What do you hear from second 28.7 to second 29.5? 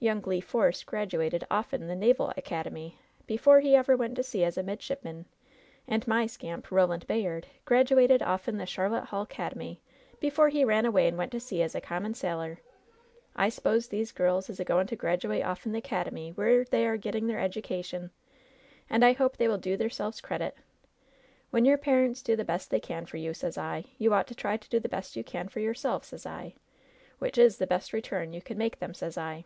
them, sez I.'